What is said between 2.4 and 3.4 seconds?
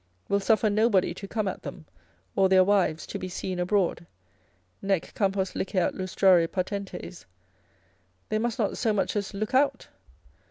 their wives to be